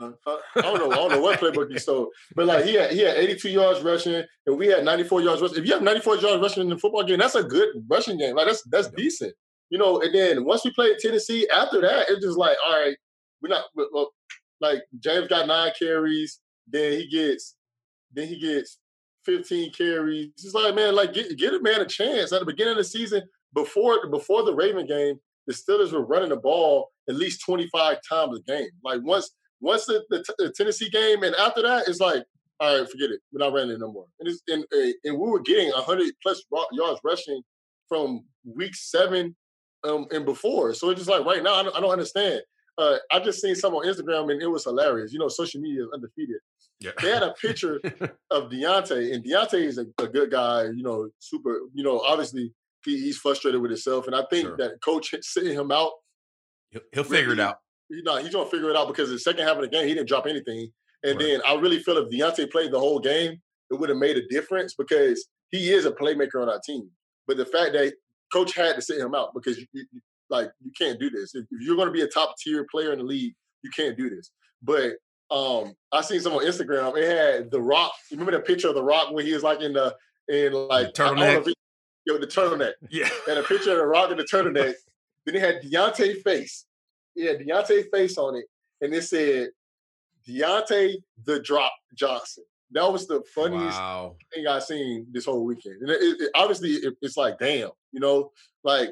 [0.00, 0.10] I
[0.56, 0.90] don't know.
[0.92, 3.80] I don't know what playbook he stole, but like he had he had 82 yards
[3.80, 5.58] rushing, and we had 94 yards rushing.
[5.58, 8.36] If you have 94 yards rushing in the football game, that's a good rushing game.
[8.36, 9.34] Like that's that's decent,
[9.70, 10.00] you know.
[10.00, 12.96] And then once we played Tennessee, after that, it's just like, all right,
[13.42, 14.12] we're not well,
[14.60, 17.56] like James got nine carries, then he gets
[18.12, 18.78] then he gets
[19.24, 20.30] 15 carries.
[20.36, 22.84] It's like, man, like get get a man a chance at the beginning of the
[22.84, 23.22] season
[23.54, 25.18] before before the Raven game.
[25.46, 28.68] The Steelers were running the ball at least 25 times a game.
[28.84, 32.24] Like once once the, the, the, Tennessee game, and after that, it's like,
[32.60, 33.20] all right, forget it.
[33.32, 34.06] We're not running it no more.
[34.20, 34.64] And, it's, and,
[35.04, 37.42] and we were getting 100 plus yards rushing
[37.88, 39.36] from week seven
[39.84, 40.74] um, and before.
[40.74, 42.42] So it's just like right now, I don't, I don't understand.
[42.76, 45.12] Uh, I just seen some on Instagram and it was hilarious.
[45.12, 46.36] You know, social media is undefeated.
[46.80, 46.92] Yeah.
[47.00, 47.80] They had a picture
[48.30, 50.64] of Diontae, and Diontae is a, a, good guy.
[50.64, 51.62] You know, super.
[51.74, 52.52] You know, obviously
[52.84, 54.56] he, he's frustrated with himself, and I think sure.
[54.58, 55.90] that coach sitting him out.
[56.70, 57.58] He'll, he'll figure it out
[57.90, 59.94] you know, he's gonna figure it out because the second half of the game he
[59.94, 60.70] didn't drop anything.
[61.04, 61.26] And right.
[61.26, 64.26] then I really feel if Diontae played the whole game, it would have made a
[64.28, 66.90] difference because he is a playmaker on our team.
[67.26, 67.94] But the fact that
[68.32, 69.84] coach had to sit him out because you, you,
[70.30, 71.34] like you can't do this.
[71.34, 74.10] If, you're going to be a top tier player in the league, you can't do
[74.10, 74.30] this.
[74.62, 74.94] But
[75.30, 76.96] um, I seen some on Instagram.
[76.96, 77.92] It had the Rock.
[78.10, 79.94] You remember the picture of the Rock when he was like in the
[80.28, 81.46] in like the turtleneck.
[81.46, 81.54] He,
[82.06, 82.72] yo, the turtleneck.
[82.90, 83.08] Yeah.
[83.28, 84.74] And a picture of the Rock in the turtleneck.
[85.26, 86.64] then he had Diontae face
[87.18, 88.46] yeah, Diontae face on it,
[88.80, 89.48] and it said
[90.26, 92.44] Diontae the Drop Johnson.
[92.70, 94.16] That was the funniest wow.
[94.32, 95.80] thing I seen this whole weekend.
[95.80, 98.30] And it, it, obviously, it, it's like, damn, you know,
[98.62, 98.90] like,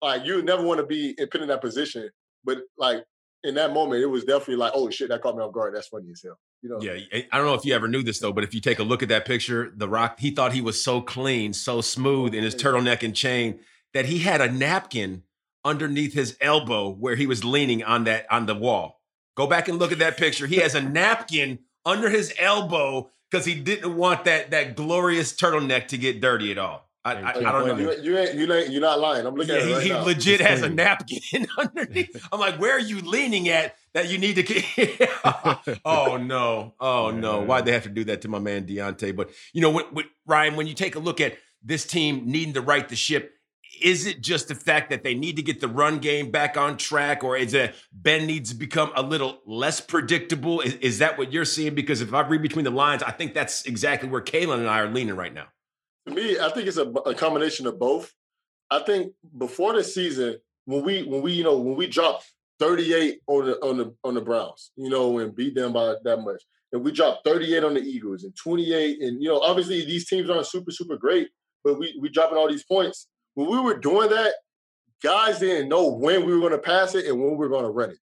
[0.00, 2.08] like you never want to be in, put in that position,
[2.44, 3.04] but like
[3.42, 5.74] in that moment, it was definitely like, oh shit, that caught me off guard.
[5.74, 6.38] That's funny as hell.
[6.62, 6.80] You know?
[6.80, 6.94] Yeah,
[7.32, 9.02] I don't know if you ever knew this though, but if you take a look
[9.02, 12.54] at that picture, The Rock, he thought he was so clean, so smooth in his
[12.54, 13.58] turtleneck and chain
[13.94, 15.24] that he had a napkin
[15.64, 19.00] underneath his elbow where he was leaning on that on the wall.
[19.36, 20.46] Go back and look at that picture.
[20.46, 25.88] He has a napkin under his elbow because he didn't want that that glorious turtleneck
[25.88, 26.88] to get dirty at all.
[27.04, 27.76] I, I, I don't know.
[27.76, 29.26] You, you ain't, you ain't, you're not lying.
[29.26, 30.04] I'm looking yeah, at it right He now.
[30.04, 32.28] legit has a napkin underneath.
[32.32, 34.42] I'm like, where are you leaning at that you need to?
[34.44, 34.64] get?
[35.84, 37.42] oh no, oh no.
[37.42, 39.16] Why'd they have to do that to my man Diontae?
[39.16, 42.54] But you know, what, what, Ryan, when you take a look at this team needing
[42.54, 43.34] to right the ship,
[43.84, 46.76] is it just the fact that they need to get the run game back on
[46.76, 50.60] track, or is it Ben needs to become a little less predictable?
[50.60, 51.74] Is, is that what you're seeing?
[51.74, 54.80] Because if I read between the lines, I think that's exactly where Kaelen and I
[54.80, 55.46] are leaning right now.
[56.06, 58.12] To me, I think it's a, a combination of both.
[58.70, 63.20] I think before the season, when we when we you know when we dropped 38
[63.26, 66.42] on the on the on the Browns, you know, and beat them by that much,
[66.72, 70.30] and we dropped 38 on the Eagles and 28, and you know, obviously these teams
[70.30, 71.28] aren't super super great,
[71.64, 74.34] but we we dropping all these points when we were doing that,
[75.02, 77.64] guys didn't know when we were going to pass it and when we were going
[77.64, 77.98] to run it.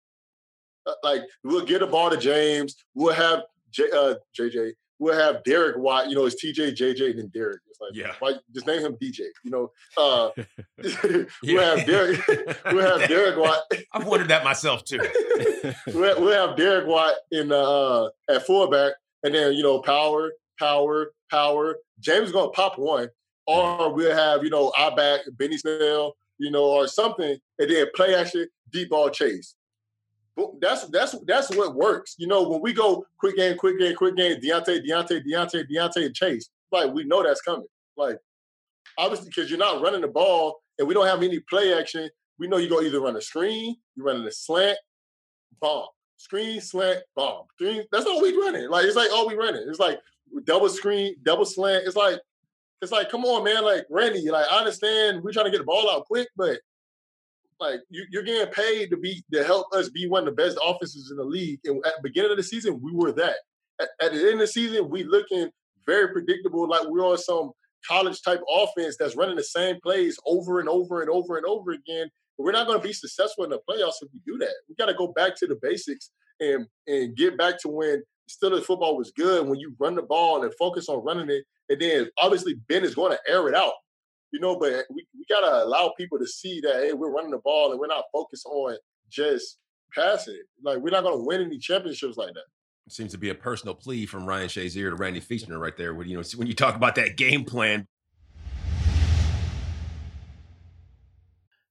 [0.87, 5.45] Uh, like we'll get a ball to James, we'll have J, uh, JJ, we'll have
[5.45, 6.09] Derek Watt.
[6.09, 7.61] You know, it's TJ, JJ, and then Derek.
[7.69, 9.27] It's like, yeah, why, just name him DJ.
[9.45, 10.31] You know, uh,
[11.43, 12.21] we'll have Derek.
[12.67, 13.63] we'll have Derek Watt.
[13.93, 15.01] I've wondered that myself too.
[15.89, 21.13] we'll, we'll, have Derek Watt in uh, at fullback, and then you know, power, power,
[21.31, 21.77] power.
[22.01, 23.09] James is gonna pop one,
[23.49, 27.87] or we'll have, you know, our back, Benny Snell, you know, or something, and then
[27.97, 29.55] play action, deep ball chase.
[30.61, 32.15] That's that's that's what works.
[32.19, 36.15] You know, when we go quick game, quick game, quick game, Diontae, Diontae, Diontae, and
[36.15, 37.67] Chase, like we know that's coming.
[37.97, 38.19] Like
[38.99, 42.09] obviously, because you're not running the ball and we don't have any play action,
[42.39, 44.79] we know you're gonna either run a screen, you're running a slant,
[45.61, 45.89] bomb.
[46.19, 47.47] Screen, slant, bomb.
[47.55, 48.69] Screen, that's all we running.
[48.69, 49.65] Like it's like all we running.
[49.69, 49.99] It's like
[50.45, 51.85] double screen, double slant.
[51.87, 52.21] It's like
[52.81, 53.65] it's like, come on, man.
[53.65, 56.59] Like Randy, like I understand we're trying to get the ball out quick, but
[57.61, 60.59] like you, are getting paid to be to help us be one of the best
[60.65, 61.61] offenses in the league.
[61.65, 63.37] And at the beginning of the season, we were that.
[63.81, 65.51] At, at the end of the season, we looking
[65.87, 67.53] very predictable, like we're on some
[67.87, 71.73] college type offense that's running the same plays over and over and over and over
[71.73, 72.09] again.
[72.37, 74.55] But we're not going to be successful in the playoffs if we do that.
[74.69, 76.11] We got to go back to the basics
[76.41, 80.45] and and get back to when Steelers football was good when you run the ball
[80.45, 83.73] and focus on running it and then obviously Ben is going to air it out,
[84.33, 84.59] you know.
[84.59, 87.71] But we, we got to allow people to see that hey, we're running the ball
[87.71, 88.77] and we're not focused on
[89.11, 89.59] just
[89.95, 90.41] passing.
[90.63, 92.45] Like we're not going to win any championships like that.
[92.87, 95.95] It seems to be a personal plea from Ryan Shazier to Randy Fichtner right there.
[95.95, 97.87] When you know when you talk about that game plan.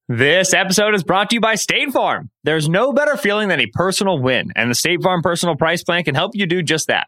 [0.09, 2.29] This episode is brought to you by State Farm.
[2.45, 6.03] There's no better feeling than a personal win, and the State Farm personal price plan
[6.03, 7.07] can help you do just that.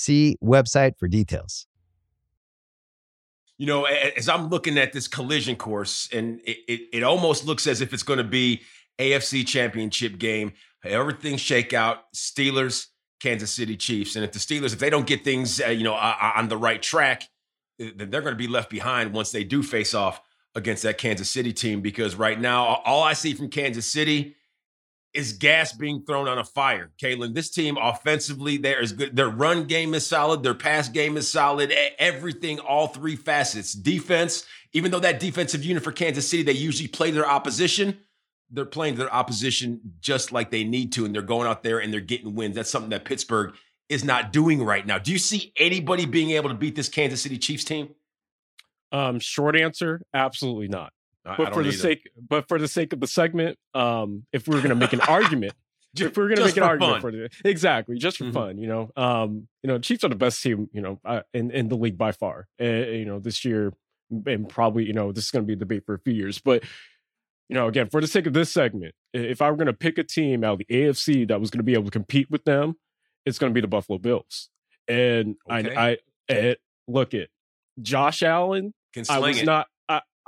[0.00, 1.66] See website for details.
[3.56, 7.66] You know, as I'm looking at this collision course, and it, it, it almost looks
[7.66, 8.60] as if it's going to be
[9.00, 10.52] AFC championship game.
[10.84, 12.12] Everything shake out.
[12.14, 12.86] Steelers,
[13.18, 14.14] Kansas City Chiefs.
[14.14, 16.56] And if the Steelers, if they don't get things, uh, you know, uh, on the
[16.56, 17.24] right track,
[17.80, 20.20] then they're going to be left behind once they do face off
[20.54, 21.80] against that Kansas City team.
[21.80, 24.36] Because right now, all I see from Kansas City
[25.14, 26.90] is gas being thrown on a fire.
[27.02, 29.16] Kaelen, this team offensively, there is good.
[29.16, 30.42] Their run game is solid.
[30.42, 31.72] Their pass game is solid.
[31.98, 33.72] Everything, all three facets.
[33.72, 37.98] Defense, even though that defensive unit for Kansas City, they usually play their opposition.
[38.50, 41.92] They're playing their opposition just like they need to, and they're going out there and
[41.92, 42.54] they're getting wins.
[42.54, 43.54] That's something that Pittsburgh
[43.88, 44.98] is not doing right now.
[44.98, 47.94] Do you see anybody being able to beat this Kansas City Chiefs team?
[48.92, 50.92] Um, short answer, absolutely not.
[51.36, 54.60] But for the sake, but for the sake of the segment, um, if we are
[54.60, 55.54] going to make an argument,
[55.96, 57.00] if we are going to make an argument fun.
[57.00, 58.32] for the exactly just for Mhm.
[58.32, 61.50] fun, you know, um, you know, Chiefs are the best team, you know, uh, in
[61.50, 62.46] in the league by far.
[62.60, 63.72] Uh, you know, this year
[64.26, 66.38] and probably, you know, this is going to be a debate for a few years,
[66.38, 66.64] but
[67.50, 69.96] you know, again, for the sake of this segment, if I were going to pick
[69.96, 72.44] a team out of the AFC that was going to be able to compete with
[72.44, 72.74] them,
[73.24, 74.50] it's going to be the Buffalo Bills.
[74.86, 75.74] And Okay.
[75.74, 75.96] I, I,
[76.28, 76.54] eh,
[76.86, 77.28] look at
[77.80, 79.46] Josh Allen Can I was it.
[79.46, 79.66] not.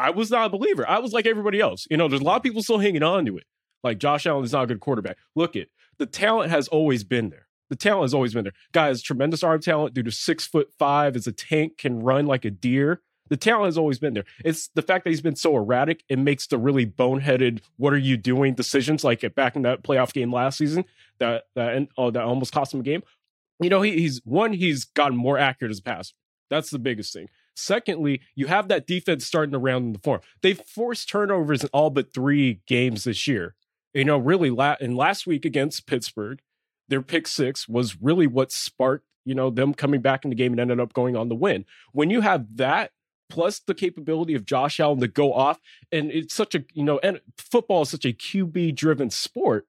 [0.01, 0.89] I, was not a believer.
[0.89, 1.87] I was like everybody else.
[1.91, 3.45] You know, there's a lot of people still hanging on to it.
[3.83, 5.17] Like Josh Allen is not a good quarterback.
[5.35, 7.47] Look it, the talent has always been there.
[7.71, 8.53] The talent has always been there.
[8.73, 9.95] Guy has tremendous arm talent.
[9.95, 13.01] Dude is six foot five, is a tank, can run like a deer.
[13.29, 14.25] The talent has always been there.
[14.45, 16.03] It's the fact that he's been so erratic.
[16.09, 20.13] It makes the really boneheaded "What are you doing?" decisions, like back in that playoff
[20.13, 20.85] game last season,
[21.19, 23.05] that that and oh, that almost cost him a game.
[23.61, 24.53] You know, he, he's one.
[24.53, 26.15] He's gotten more accurate as a passer.
[26.51, 27.29] That's the biggest thing.
[27.61, 30.21] Secondly, you have that defense starting to round in the form.
[30.43, 33.55] They've forced turnovers in all but three games this year.
[33.95, 36.41] You know, really, la- and last week against Pittsburgh,
[36.89, 40.53] their pick six was really what sparked, you know, them coming back in the game
[40.53, 41.65] and ended up going on the win.
[41.93, 42.93] When you have that,
[43.29, 45.61] plus the capability of Josh Allen to go off,
[45.93, 49.67] and it's such a, you know, and football is such a QB driven sport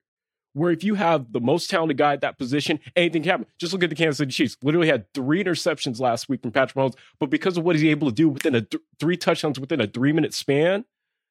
[0.54, 3.46] where if you have the most talented guy at that position, anything can happen.
[3.58, 4.58] Just look at the Kansas City Chiefs.
[4.62, 8.10] Literally had three interceptions last week from Patrick Mahomes, but because of what he's able
[8.10, 10.86] to do within a th- three touchdowns within a three minute span,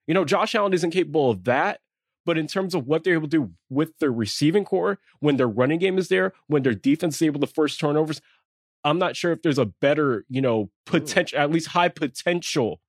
[0.07, 1.81] you know, Josh Allen isn't capable of that.
[2.27, 5.49] But in terms of what they're able to do with their receiving corps, when their
[5.49, 8.21] running game is there, when their defense is able to force turnovers,
[8.85, 12.81] I'm not sure if there's a better, you know, potential, at least high potential,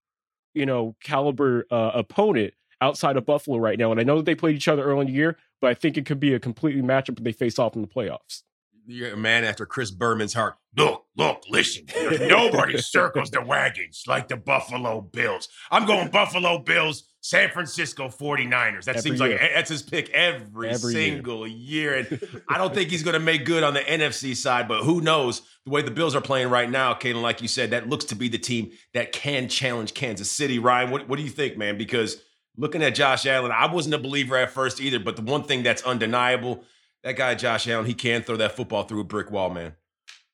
[0.54, 3.92] you know, caliber uh, opponent outside of Buffalo right now.
[3.92, 5.98] And I know that they played each other early in the year, but I think
[5.98, 8.44] it could be a completely matchup if they face off in the playoffs.
[8.88, 10.56] You're a man after Chris Berman's heart.
[10.76, 11.86] Look, look, listen.
[12.28, 15.48] Nobody circles the wagons like the Buffalo Bills.
[15.70, 18.86] I'm going Buffalo Bills, San Francisco 49ers.
[18.86, 19.50] That Every seems like year.
[19.54, 21.14] that's his pick every, Every year.
[21.14, 21.94] single year.
[22.00, 25.00] And I don't think he's going to make good on the NFC side, but who
[25.00, 25.44] knows?
[25.66, 28.16] The way the Bills are playing right now, Kaden, like you said, that looks to
[28.16, 30.58] be the team that can challenge Kansas City.
[30.58, 31.78] Ryan, what, what do you think, man?
[31.78, 32.20] Because
[32.58, 35.64] looking at Josh Allen, I wasn't a believer at first either, but the one thing
[35.64, 36.64] that's undeniable,
[37.04, 39.74] that guy Josh Allen, he can throw that football through a brick wall, man.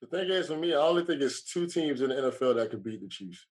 [0.01, 2.69] The thing is, for me, I only think it's two teams in the NFL that
[2.69, 3.45] could beat the Chiefs.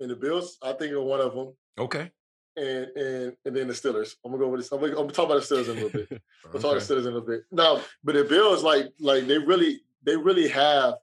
[0.00, 1.54] And the Bills, I think are one of them.
[1.78, 2.10] Okay.
[2.56, 4.14] And and and then the Steelers.
[4.24, 4.72] I'm gonna go with this.
[4.72, 6.22] I'm gonna, I'm gonna talk about the Steelers in a little bit.
[6.52, 7.42] We'll talk about the Steelers in a little bit.
[7.50, 10.94] Now, but the Bills, like like they really they really have.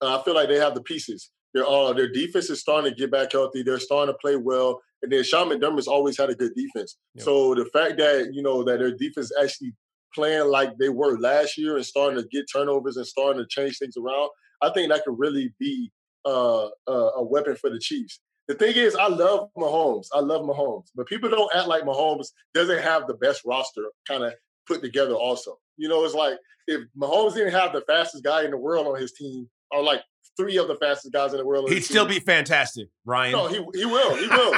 [0.00, 1.30] Uh, I feel like they have the pieces.
[1.54, 3.62] They're all their defense is starting to get back healthy.
[3.62, 4.80] They're starting to play well.
[5.02, 6.96] And then Sean McDermott's always had a good defense.
[7.14, 7.24] Yep.
[7.24, 9.74] So the fact that you know that their defense actually
[10.14, 13.78] playing like they were last year and starting to get turnovers and starting to change
[13.78, 14.30] things around,
[14.62, 15.90] I think that could really be
[16.24, 18.20] uh, uh, a weapon for the Chiefs.
[18.48, 20.06] The thing is, I love Mahomes.
[20.12, 24.24] I love Mahomes, but people don't act like Mahomes doesn't have the best roster kind
[24.24, 24.34] of
[24.66, 25.14] put together.
[25.14, 28.86] Also, you know, it's like if Mahomes didn't have the fastest guy in the world
[28.86, 30.02] on his team, or like
[30.36, 33.32] three of the fastest guys in the world, he'd still team, be fantastic, Ryan.
[33.32, 34.54] No, he he will, he will,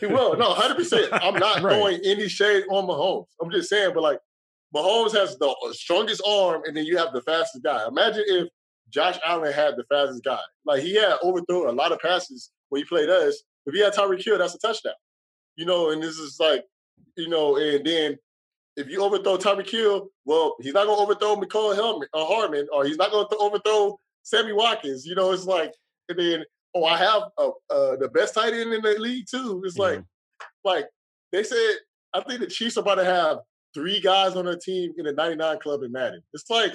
[0.00, 0.36] he will.
[0.36, 1.08] No, hundred percent.
[1.12, 1.74] I'm not right.
[1.74, 3.26] throwing any shade on Mahomes.
[3.40, 4.20] I'm just saying, but like
[4.74, 7.86] Mahomes has the strongest arm, and then you have the fastest guy.
[7.86, 8.48] Imagine if
[8.90, 10.40] Josh Allen had the fastest guy.
[10.64, 13.42] Like he had overthrown a lot of passes when he played us.
[13.66, 14.94] If he had Tyreek Hill, that's a touchdown.
[15.56, 16.64] You know, and this is like,
[17.16, 18.16] you know, and then
[18.76, 22.68] if you overthrow Tyreek Hill, well, he's not going to overthrow Mecole Hellman, uh, Hardman,
[22.72, 25.06] or he's not going to overthrow Sammy Watkins.
[25.06, 25.72] You know, it's like,
[26.08, 29.62] and then oh, I have uh, uh, the best tight end in the league too.
[29.64, 30.02] It's like,
[30.64, 30.86] like
[31.32, 31.76] they said,
[32.14, 33.38] I think the Chiefs are about to have
[33.74, 36.22] three guys on their team in the 99 club in Madden.
[36.32, 36.74] It's like,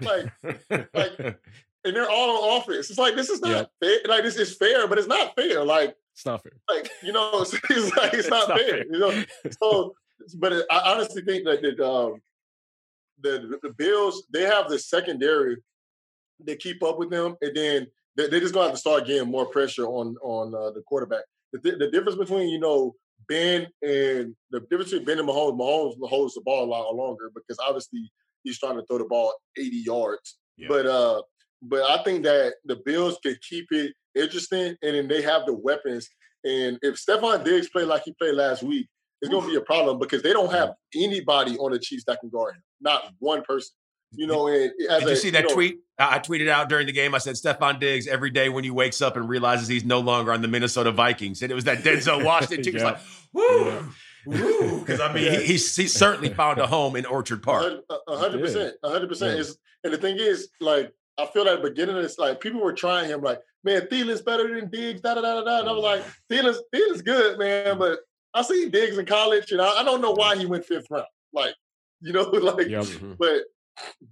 [0.00, 0.26] like,
[0.94, 1.18] like,
[1.84, 2.90] and they're all on offense.
[2.90, 3.64] It's like this is not yeah.
[3.88, 3.98] fair.
[4.06, 5.64] Like this is fair, but it's not fair.
[5.64, 6.52] Like it's not fair.
[6.68, 9.24] Like you know, it's, it's like it's not, it's not fair, fair, You know,
[9.60, 9.94] so
[10.38, 12.20] but I honestly think that, that um,
[13.20, 15.56] the the Bills they have the secondary
[16.46, 19.30] they keep up with them, and then they, are just gonna have to start getting
[19.30, 21.24] more pressure on on uh, the quarterback.
[21.52, 22.94] The, the difference between you know
[23.28, 27.30] Ben and the difference between Ben and Mahomes, Mahomes holds the ball a lot longer
[27.34, 28.10] because obviously
[28.44, 30.38] he's trying to throw the ball 80 yards.
[30.56, 30.68] Yeah.
[30.68, 31.22] But uh,
[31.62, 35.54] but I think that the Bills can keep it interesting, and then they have the
[35.54, 36.08] weapons.
[36.44, 38.88] And if Stefon Diggs play like he played last week,
[39.20, 42.18] it's going to be a problem because they don't have anybody on the Chiefs that
[42.20, 42.62] can guard him.
[42.80, 43.70] Not one person.
[44.14, 45.78] You know, and did you see that you know, tweet?
[45.98, 47.14] I tweeted out during the game.
[47.14, 50.32] I said Stefon Diggs every day when he wakes up and realizes he's no longer
[50.32, 52.74] on the Minnesota Vikings, and it was that Denzel Washington.
[52.74, 52.74] yeah.
[52.74, 52.98] was like,
[53.32, 53.88] woo.
[54.26, 57.82] Woo Because I mean, he, he's he's certainly found a home in Orchard Park.
[58.08, 59.38] hundred percent, hundred percent.
[59.38, 63.08] Is and the thing is, like, I feel like beginning it's like people were trying
[63.08, 65.60] him, like, man, Thielen's better than Diggs, da da da da da.
[65.60, 68.00] And I was like, Thielen's Thielen's good, man, but
[68.34, 71.06] I see Diggs in college, and I, I, don't know why he went fifth round.
[71.32, 71.54] Like,
[72.00, 72.84] you know, like, yep.
[72.84, 73.14] Mm-hmm.
[73.18, 73.42] but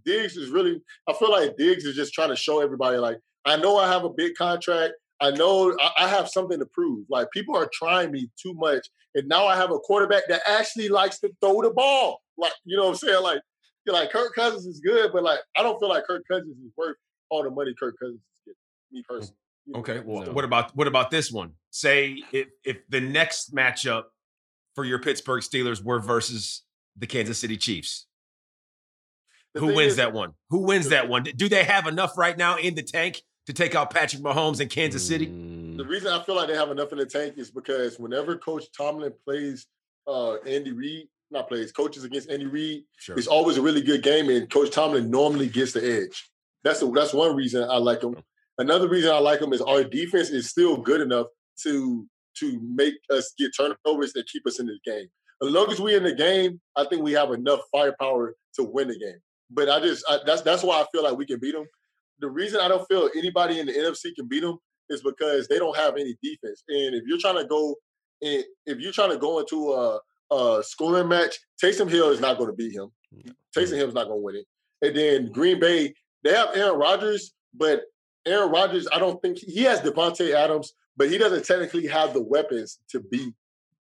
[0.04, 0.80] Diggs is really.
[1.08, 4.04] I feel like Diggs is just trying to show everybody, like, I know I have
[4.04, 4.94] a big contract.
[5.20, 7.06] I know I, I have something to prove.
[7.10, 10.88] Like, people are trying me too much, and now I have a quarterback that actually
[10.88, 12.20] likes to throw the ball.
[12.38, 13.22] Like, you know what I'm saying?
[13.22, 13.40] Like,
[13.84, 16.72] you're like Kirk Cousins is good, but like, I don't feel like Kirk Cousins is
[16.76, 16.96] worth
[17.30, 18.56] all the money Kirk Cousins is getting.
[18.92, 19.14] Me hmm.
[19.14, 19.36] personally.
[19.76, 20.00] Okay.
[20.04, 20.32] Well, no.
[20.32, 21.52] what about what about this one?
[21.70, 24.04] Say if if the next matchup
[24.74, 26.62] for your Pittsburgh Steelers were versus
[26.96, 28.06] the Kansas City Chiefs.
[29.54, 30.32] The Who wins is, that one?
[30.50, 31.24] Who wins that one?
[31.24, 34.68] Do they have enough right now in the tank to take out Patrick Mahomes in
[34.68, 35.26] Kansas City?
[35.26, 38.66] The reason I feel like they have enough in the tank is because whenever Coach
[38.76, 39.66] Tomlin plays
[40.06, 43.16] uh, Andy Reid, not plays, coaches against Andy Reid, sure.
[43.16, 46.30] it's always a really good game, and Coach Tomlin normally gets the edge.
[46.62, 48.16] That's a, that's one reason I like him.
[48.58, 51.26] Another reason I like him is our defense is still good enough
[51.62, 52.06] to
[52.38, 55.08] to make us get turnovers that keep us in the game.
[55.42, 58.88] As long as we're in the game, I think we have enough firepower to win
[58.88, 59.18] the game.
[59.50, 61.66] But I just I, that's that's why I feel like we can beat them.
[62.20, 64.58] The reason I don't feel anybody in the NFC can beat them
[64.88, 66.62] is because they don't have any defense.
[66.68, 67.76] And if you're trying to go,
[68.20, 70.00] if you're trying to go into a,
[70.34, 72.90] a scoring match, Taysom Hill is not going to beat him.
[73.56, 74.46] Taysom Hill is not going to win it.
[74.82, 77.82] And then Green Bay, they have Aaron Rodgers, but
[78.26, 82.22] Aaron Rodgers, I don't think he has Davante Adams, but he doesn't technically have the
[82.22, 83.34] weapons to beat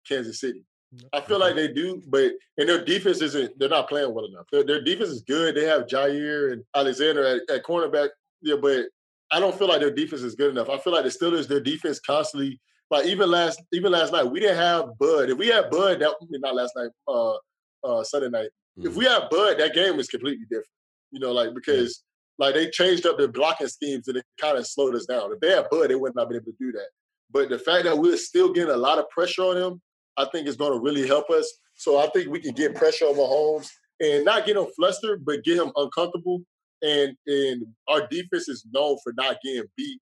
[0.09, 0.65] Kansas City.
[1.13, 3.59] I feel like they do, but and their defense isn't.
[3.59, 4.47] They're not playing well enough.
[4.53, 5.55] Their, their defense is good.
[5.55, 8.11] They have Jaire and Alexander at, at cornerback.
[8.43, 8.87] Yeah, but
[9.31, 10.69] I don't feel like their defense is good enough.
[10.69, 12.61] I feel like the Steelers, their defense constantly.
[12.91, 15.31] Like even last, even last night, we didn't have Bud.
[15.31, 17.35] If we had Bud, that not last night, uh,
[17.83, 18.51] uh, Sunday night.
[18.79, 18.89] Mm-hmm.
[18.89, 20.69] If we had Bud, that game was completely different.
[21.11, 22.05] You know, like because
[22.39, 25.33] like they changed up their blocking schemes and it kind of slowed us down.
[25.33, 26.89] If they had Bud, they would not have been able to do that.
[27.31, 29.81] But the fact that we're still getting a lot of pressure on him,
[30.17, 31.53] I think is going to really help us.
[31.75, 33.69] So I think we can get pressure on Mahomes
[34.01, 36.43] and not get him flustered, but get him uncomfortable.
[36.83, 40.01] And and our defense is known for not getting beat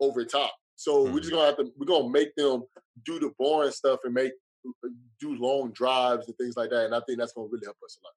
[0.00, 0.52] over top.
[0.76, 1.14] So mm-hmm.
[1.14, 2.62] we're just gonna have to we're gonna make them
[3.04, 4.32] do the boring stuff and make
[5.20, 6.86] do long drives and things like that.
[6.86, 8.12] And I think that's going to really help us a lot.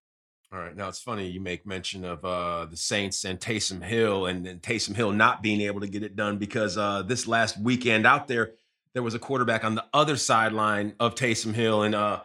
[0.59, 0.75] All right.
[0.75, 4.61] Now it's funny you make mention of uh, the Saints and Taysom Hill, and, and
[4.61, 8.27] Taysom Hill not being able to get it done because uh, this last weekend out
[8.27, 8.53] there,
[8.95, 12.21] there was a quarterback on the other sideline of Taysom Hill, and uh,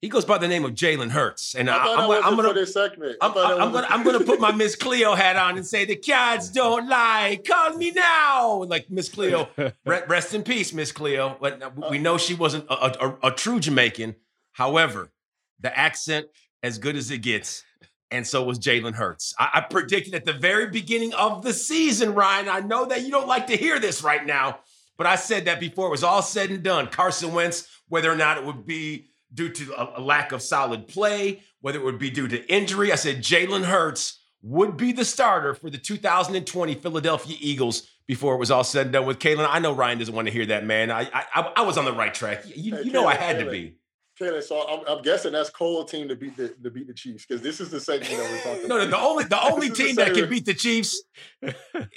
[0.00, 1.54] he goes by the name of Jalen Hurts.
[1.54, 3.18] And I am gonna, I'm gonna, this segment.
[3.20, 6.48] I'm, I'm gonna, I'm gonna put my Miss Cleo hat on and say the cats
[6.50, 7.38] don't lie.
[7.46, 9.48] Call me now, like Miss Cleo.
[9.84, 11.36] Rest in peace, Miss Cleo.
[11.38, 14.16] But we know she wasn't a, a, a true Jamaican.
[14.52, 15.12] However,
[15.60, 16.26] the accent
[16.62, 17.62] as good as it gets.
[18.10, 19.34] And so was Jalen Hurts.
[19.38, 22.48] I, I, predicted at the very beginning of the season, Ryan.
[22.48, 24.60] I know that you don't like to hear this right now,
[24.96, 26.88] but I said that before it was all said and done.
[26.88, 30.86] Carson Wentz, whether or not it would be due to a, a lack of solid
[30.88, 35.04] play, whether it would be due to injury, I said Jalen Hurts would be the
[35.04, 39.46] starter for the 2020 Philadelphia Eagles before it was all said and done with Kaelen.
[39.48, 40.90] I know Ryan doesn't want to hear that, man.
[40.90, 42.44] I I, I was on the right track.
[42.54, 43.76] You, you know I had to be.
[44.20, 47.26] Okay, so I'm, I'm, guessing that's Cole team to beat the to beat the Chiefs
[47.26, 48.68] because this is the segment that we're talking.
[48.68, 48.90] no, about.
[48.90, 51.02] No, the only the only team the that can beat the Chiefs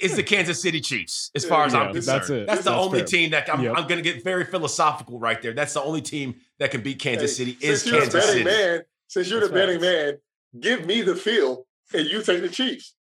[0.00, 2.20] is the Kansas City Chiefs, as far as yeah, I'm concerned.
[2.20, 2.46] That's it.
[2.48, 3.06] That's the that's only fair.
[3.06, 3.74] team that I'm, yep.
[3.76, 5.52] I'm going to get very philosophical right there.
[5.52, 8.42] That's the only team that can beat Kansas hey, City is Kansas City.
[8.42, 10.18] Man, since you're that's the betting man,
[10.58, 12.94] give me the field and you take the Chiefs.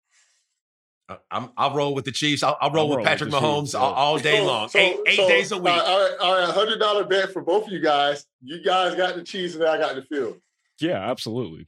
[1.07, 2.41] Uh, I'm, I'll roll with the Chiefs.
[2.41, 4.69] I'll, I'll roll, I'll with Patrick with Mahomes uh, all, all, day so, long.
[4.69, 5.67] So, eight, eight so, days a week.
[5.67, 8.25] Uh, all right, all right, hundred dollar bet for both of you guys.
[8.41, 10.39] You guys got the Chiefs, and I got the field.
[10.79, 11.67] Yeah, absolutely.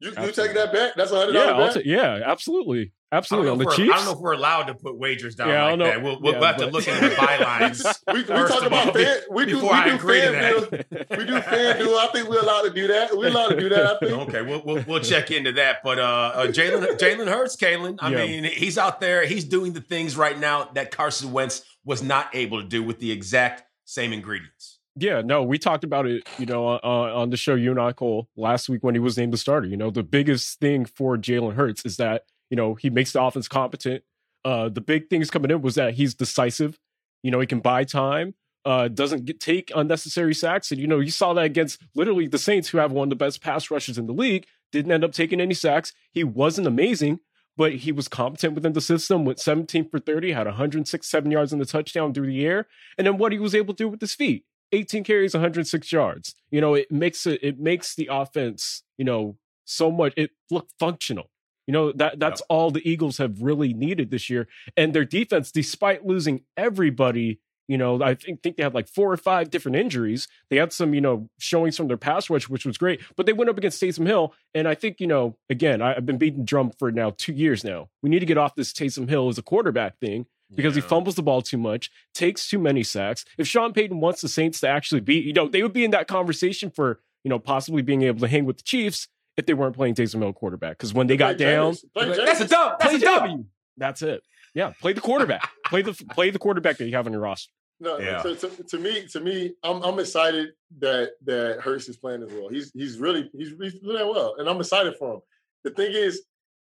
[0.00, 0.26] You, absolutely.
[0.26, 0.92] you take that bet?
[0.96, 1.86] That's a hundred dollar yeah, bet.
[1.86, 2.92] yeah, absolutely.
[3.10, 3.92] Absolutely on the Chiefs.
[3.92, 6.02] I don't know if we're allowed to put wagers down yeah, like that.
[6.02, 6.66] We'll, we'll yeah, have but...
[6.66, 7.98] to look into the bylines.
[8.12, 9.20] we, we talk about fan.
[9.30, 9.56] We do.
[9.56, 11.16] We do FanDuel.
[11.18, 11.98] we do FanDuel.
[11.98, 13.16] I think we're allowed to do that.
[13.16, 13.86] We're allowed to do that.
[13.86, 14.12] I think.
[14.12, 15.78] Okay, we'll, we'll, we'll check into that.
[15.82, 17.96] But uh, uh, Jalen Jalen Hurts, Kaelen.
[18.00, 18.26] I yeah.
[18.26, 19.24] mean, he's out there.
[19.24, 22.98] He's doing the things right now that Carson Wentz was not able to do with
[22.98, 24.78] the exact same ingredients.
[25.00, 27.92] Yeah, no, we talked about it, you know, uh, on the show you and I,
[27.92, 29.68] Cole, last week when he was named the starter.
[29.68, 33.22] You know, the biggest thing for Jalen Hurts is that you know, he makes the
[33.22, 34.02] offense competent.
[34.44, 36.78] Uh, the big things coming in was that he's decisive.
[37.22, 38.34] You know, he can buy time.
[38.64, 42.38] Uh, doesn't get, take unnecessary sacks, and you know you saw that against literally the
[42.38, 44.46] Saints, who have one of the best pass rushes in the league.
[44.72, 45.92] Didn't end up taking any sacks.
[46.12, 47.20] He wasn't amazing,
[47.56, 49.24] but he was competent within the system.
[49.24, 52.66] Went 17 for 30, had 106 seven yards in the touchdown through the air,
[52.98, 54.44] and then what he was able to do with his feet.
[54.72, 56.34] 18 carries, 106 yards.
[56.50, 60.68] You know, it makes it it makes the offense, you know, so much it look
[60.78, 61.30] functional.
[61.68, 62.56] You know, that that's yeah.
[62.56, 64.48] all the Eagles have really needed this year.
[64.74, 69.12] And their defense, despite losing everybody, you know, I think, think they had like four
[69.12, 70.28] or five different injuries.
[70.48, 73.34] They had some, you know, showings from their pass rush, which was great, but they
[73.34, 74.32] went up against Taysom Hill.
[74.54, 77.62] And I think, you know, again, I, have been beating drum for now two years
[77.62, 77.90] now.
[78.02, 80.82] We need to get off this Taysom Hill as a quarterback thing because yeah.
[80.82, 83.26] he fumbles the ball too much, takes too many sacks.
[83.36, 85.90] If Sean Payton wants the Saints to actually be, you know, they would be in
[85.90, 89.08] that conversation for, you know, possibly being able to hang with the Chiefs
[89.38, 90.76] if they weren't playing Taysom Hill quarterback.
[90.76, 92.78] Because when they got down, that's a dub.
[92.80, 93.44] That's a W.
[93.78, 94.22] That's it.
[94.54, 95.48] Yeah, play the quarterback.
[95.66, 97.52] play the play the quarterback that you have on your roster.
[97.80, 98.20] No, yeah.
[98.22, 100.48] to, to, to, me, to me, I'm I'm excited
[100.80, 102.48] that that Hurts is playing as well.
[102.48, 105.20] He's he's really he's, he's doing well, and I'm excited for him.
[105.62, 106.24] The thing is,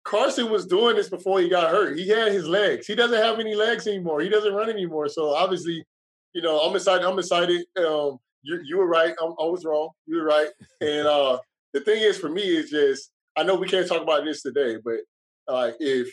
[0.03, 1.97] Carson was doing this before he got hurt.
[1.97, 2.89] He had his legs.
[2.89, 4.21] He doesn't have any legs anymore.
[4.21, 5.09] He doesn't run anymore.
[5.09, 5.85] So obviously,
[6.33, 7.07] you know, I'm excited.
[7.07, 7.65] I'm excited.
[7.79, 9.15] Um, you you were right.
[9.23, 9.91] I'm, I was wrong.
[10.07, 10.49] You were right.
[10.81, 11.39] And uh,
[11.77, 14.79] the thing is for me is just I know we can't talk about this today,
[14.83, 15.01] but
[15.47, 16.09] uh, if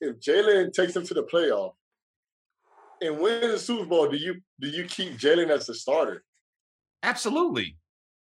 [0.00, 1.72] if Jalen takes him to the playoff
[3.00, 6.24] and wins the Super Bowl, do you do you keep Jalen as the starter?
[7.04, 7.76] Absolutely.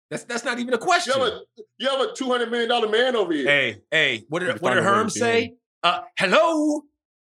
[0.10, 1.14] That's that's not even a question.
[1.16, 1.42] You have a,
[1.78, 3.48] you have a two hundred million dollar man over here.
[3.48, 5.56] Hey, hey, what did what did Herm say?
[5.84, 6.82] Uh, hello,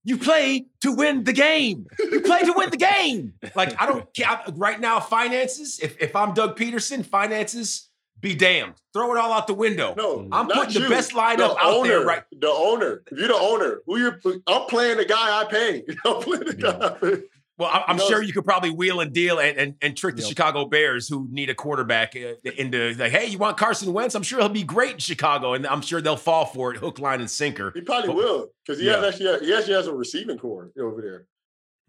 [0.05, 1.87] you play to win the game.
[1.99, 3.33] You play to win the game.
[3.55, 5.01] Like I don't care right now.
[5.01, 5.81] Finances.
[5.81, 7.89] If if I'm Doug Pederson, finances
[8.27, 8.75] be damned.
[8.93, 9.95] Throw it all out the window.
[9.97, 10.81] No, I'm putting you.
[10.81, 12.05] the best lineup the out owner, there.
[12.05, 13.03] Right, the owner.
[13.11, 15.85] If you're the owner, who you're, I'm playing the guy I pay.
[16.05, 16.79] I'm playing the yeah.
[16.79, 16.87] guy.
[16.87, 17.23] I pay.
[17.59, 20.29] Well, I'm sure you could probably wheel and deal and, and, and trick the yep.
[20.29, 24.15] Chicago Bears who need a quarterback uh, into like, hey, you want Carson Wentz?
[24.15, 26.99] I'm sure he'll be great in Chicago, and I'm sure they'll fall for it, hook,
[26.99, 27.73] line, and sinker.
[27.75, 28.97] He probably but, will because he yeah.
[28.97, 31.27] has actually he actually has a receiving corps over there.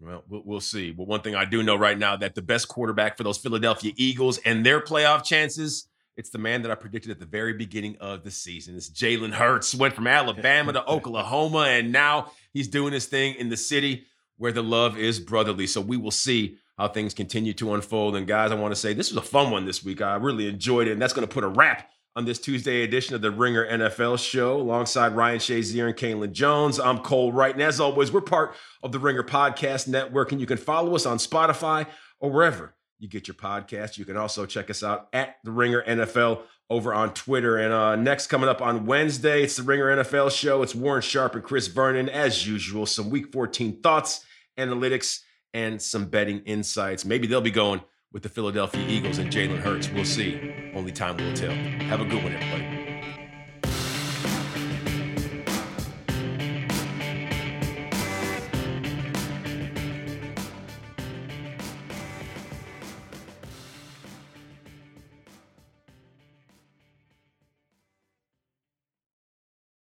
[0.00, 0.92] Well, we'll see.
[0.92, 3.92] But one thing I do know right now that the best quarterback for those Philadelphia
[3.96, 5.88] Eagles and their playoff chances
[6.18, 8.74] it's the man that I predicted at the very beginning of the season.
[8.76, 9.72] It's Jalen Hurts.
[9.72, 14.04] Went from Alabama to Oklahoma, and now he's doing his thing in the city
[14.36, 15.68] where the love is brotherly.
[15.68, 18.16] So we will see how things continue to unfold.
[18.16, 20.02] And guys, I want to say this was a fun one this week.
[20.02, 23.14] I really enjoyed it, and that's going to put a wrap on this Tuesday edition
[23.14, 26.80] of the Ringer NFL Show alongside Ryan Shazier and Kaelen Jones.
[26.80, 30.48] I'm Cole Wright, and as always, we're part of the Ringer Podcast Network, and you
[30.48, 31.86] can follow us on Spotify
[32.18, 33.98] or wherever you get your podcast.
[33.98, 37.56] You can also check us out at the Ringer NFL over on Twitter.
[37.56, 40.62] And uh, next, coming up on Wednesday, it's the Ringer NFL show.
[40.62, 42.86] It's Warren Sharp and Chris Vernon, as usual.
[42.86, 44.24] Some Week 14 thoughts,
[44.58, 45.20] analytics,
[45.54, 47.04] and some betting insights.
[47.04, 47.82] Maybe they'll be going
[48.12, 49.90] with the Philadelphia Eagles and Jalen Hurts.
[49.90, 50.52] We'll see.
[50.74, 51.52] Only time will tell.
[51.52, 52.77] Have a good one, everybody.